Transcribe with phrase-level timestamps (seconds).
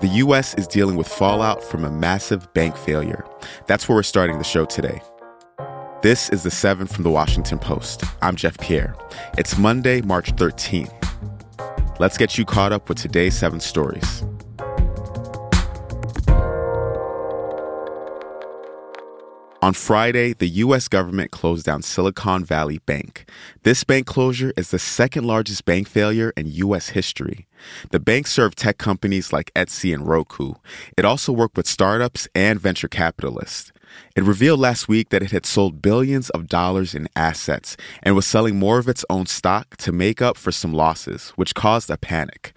[0.00, 0.54] The U.S.
[0.54, 3.24] is dealing with fallout from a massive bank failure.
[3.66, 5.00] That's where we're starting the show today.
[6.02, 8.04] This is the 7 from the Washington Post.
[8.22, 8.94] I'm Jeff Pierre.
[9.38, 10.92] It's Monday, March 13th.
[11.98, 14.22] Let's get you caught up with today's seven stories.
[19.60, 20.86] On Friday, the U.S.
[20.86, 23.28] government closed down Silicon Valley Bank.
[23.64, 26.90] This bank closure is the second largest bank failure in U.S.
[26.90, 27.47] history.
[27.90, 30.54] The bank served tech companies like Etsy and Roku.
[30.96, 33.72] It also worked with startups and venture capitalists.
[34.16, 38.26] It revealed last week that it had sold billions of dollars in assets and was
[38.26, 41.96] selling more of its own stock to make up for some losses, which caused a
[41.96, 42.52] panic.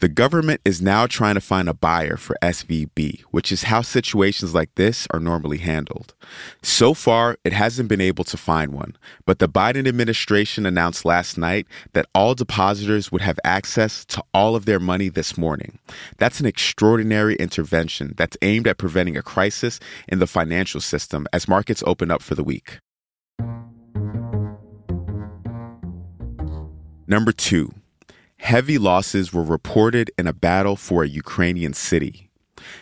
[0.00, 4.54] The government is now trying to find a buyer for SVB, which is how situations
[4.54, 6.14] like this are normally handled.
[6.62, 11.38] So far, it hasn't been able to find one, but the Biden administration announced last
[11.38, 15.78] night that all depositors would have access to all of their money this morning.
[16.18, 21.48] That's an extraordinary intervention that's aimed at preventing a crisis in the financial system as
[21.48, 22.78] markets open up for the week.
[27.06, 27.72] Number two,
[28.36, 32.30] heavy losses were reported in a battle for a Ukrainian city.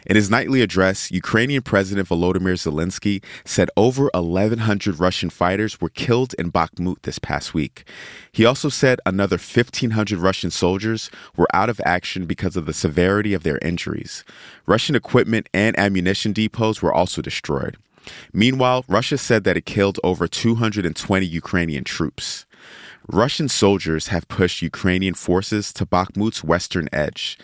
[0.06, 6.34] In his nightly address, Ukrainian President Volodymyr Zelensky said over 1,100 Russian fighters were killed
[6.38, 7.84] in Bakhmut this past week.
[8.32, 13.34] He also said another 1,500 Russian soldiers were out of action because of the severity
[13.34, 14.24] of their injuries.
[14.66, 17.76] Russian equipment and ammunition depots were also destroyed.
[18.32, 22.46] Meanwhile, Russia said that it killed over 220 Ukrainian troops.
[23.08, 27.38] Russian soldiers have pushed Ukrainian forces to Bakhmut's western edge.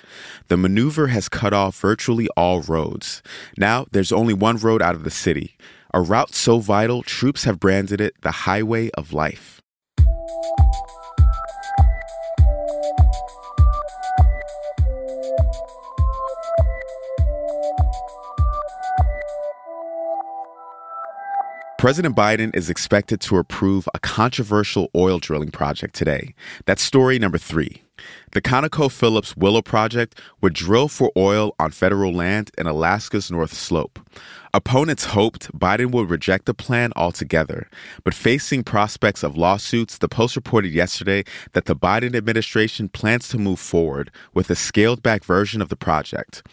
[0.48, 3.22] The maneuver has cut off virtually all roads.
[3.56, 5.56] Now, there's only one road out of the city,
[5.92, 9.60] a route so vital, troops have branded it the Highway of Life.
[21.88, 26.34] President Biden is expected to approve a controversial oil drilling project today.
[26.66, 27.82] That's story number three.
[28.32, 33.98] The ConocoPhillips Willow project would drill for oil on federal land in Alaska's North Slope.
[34.52, 37.70] Opponents hoped Biden would reject the plan altogether,
[38.04, 41.24] but facing prospects of lawsuits, the Post reported yesterday
[41.54, 45.76] that the Biden administration plans to move forward with a scaled back version of the
[45.76, 46.46] project.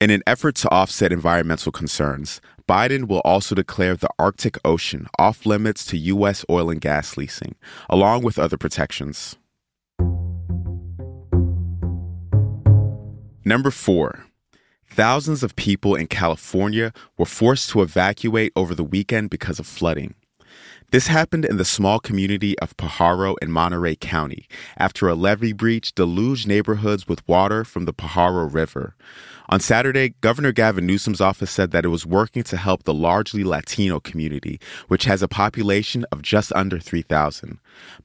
[0.00, 5.46] In an effort to offset environmental concerns, Biden will also declare the Arctic Ocean off
[5.46, 6.44] limits to U.S.
[6.50, 7.54] oil and gas leasing,
[7.88, 9.36] along with other protections.
[13.42, 14.26] Number four,
[14.86, 20.14] thousands of people in California were forced to evacuate over the weekend because of flooding.
[20.90, 25.94] This happened in the small community of Pajaro in Monterey County after a levee breach
[25.94, 28.94] deluged neighborhoods with water from the Pajaro River.
[29.50, 33.44] On Saturday, Governor Gavin Newsom's office said that it was working to help the largely
[33.44, 37.58] Latino community, which has a population of just under 3,000.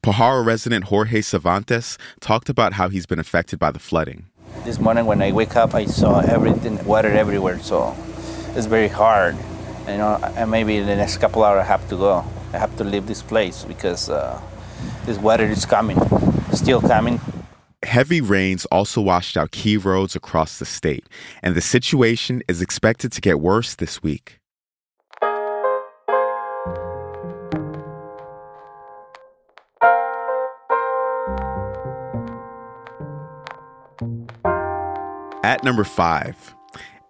[0.04, 4.26] Pajaro resident Jorge Cervantes talked about how he's been affected by the flooding.
[4.66, 7.96] This morning when I wake up, I saw everything, water everywhere, so
[8.58, 9.38] it's very hard.
[9.88, 12.26] You know, and maybe in the next couple hours I have to go.
[12.54, 14.40] I have to leave this place because uh,
[15.06, 15.98] this water is coming,
[16.54, 17.20] still coming.
[17.82, 21.06] Heavy rains also washed out key roads across the state,
[21.42, 24.40] and the situation is expected to get worse this week.
[35.44, 36.56] At number five,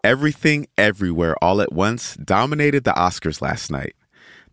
[0.04, 3.96] Everything Everywhere All at Once dominated the Oscars last night.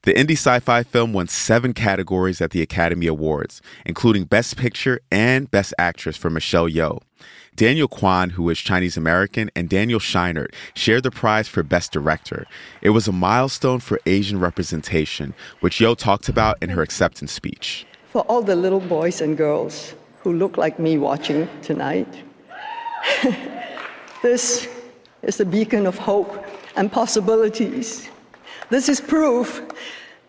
[0.05, 5.01] The indie sci fi film won seven categories at the Academy Awards, including Best Picture
[5.13, 7.03] and Best Actress for Michelle Yeoh.
[7.55, 12.47] Daniel Kwan, who is Chinese American, and Daniel Scheinert shared the prize for Best Director.
[12.81, 17.85] It was a milestone for Asian representation, which Yeoh talked about in her acceptance speech.
[18.07, 22.09] For all the little boys and girls who look like me watching tonight,
[24.23, 24.67] this
[25.21, 28.09] is a beacon of hope and possibilities.
[28.71, 29.63] This is proof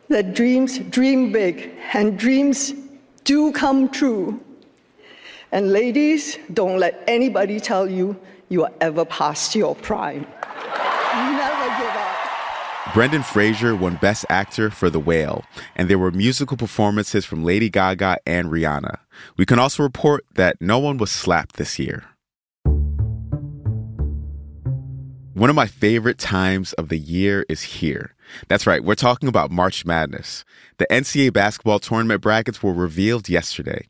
[0.10, 2.74] that dreams dream big and dreams
[3.24, 4.40] do come true.
[5.52, 10.26] And ladies, don't let anybody tell you you are ever past your prime.
[11.14, 12.94] Never give up.
[12.96, 15.46] Brendan Fraser won Best Actor for The Whale,
[15.76, 18.98] and there were musical performances from Lady Gaga and Rihanna.
[19.38, 22.06] We can also report that no one was slapped this year.
[25.34, 28.16] One of my favorite times of the year is here.
[28.50, 30.44] That's right, we're talking about March Madness.
[30.78, 33.88] The NCAA basketball tournament brackets were revealed yesterday.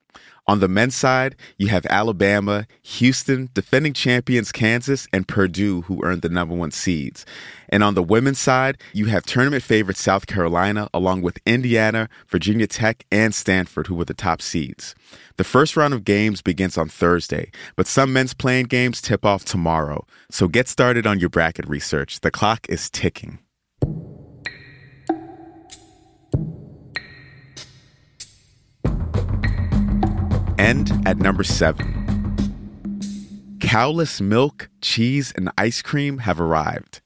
[0.47, 6.23] On the men's side, you have Alabama, Houston, defending champions Kansas, and Purdue, who earned
[6.23, 7.25] the number one seeds.
[7.69, 12.67] And on the women's side, you have tournament favorite South Carolina, along with Indiana, Virginia
[12.67, 14.95] Tech, and Stanford, who were the top seeds.
[15.37, 19.45] The first round of games begins on Thursday, but some men's playing games tip off
[19.45, 20.05] tomorrow.
[20.31, 22.19] So get started on your bracket research.
[22.21, 23.39] The clock is ticking.
[30.61, 31.89] And at number seven,
[33.59, 37.01] cowless milk, cheese, and ice cream have arrived.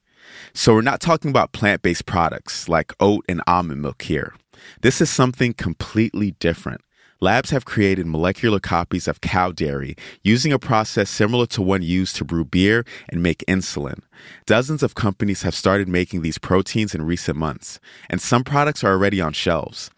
[0.53, 4.35] So we're not talking about plant based products like oat and almond milk here.
[4.81, 6.81] This is something completely different.
[7.21, 12.17] Labs have created molecular copies of cow dairy using a process similar to one used
[12.17, 14.01] to brew beer and make insulin.
[14.45, 17.79] Dozens of companies have started making these proteins in recent months,
[18.09, 19.91] and some products are already on shelves.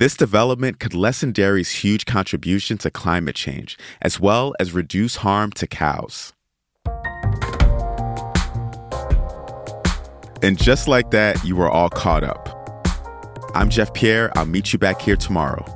[0.00, 5.52] This development could lessen dairy's huge contribution to climate change, as well as reduce harm
[5.52, 6.32] to cows.
[10.42, 12.48] And just like that, you are all caught up.
[13.54, 14.32] I'm Jeff Pierre.
[14.38, 15.66] I'll meet you back here tomorrow.